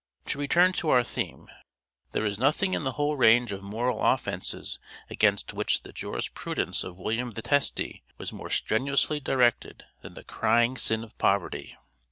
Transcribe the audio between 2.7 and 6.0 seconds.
in the whole range of moral offences against which the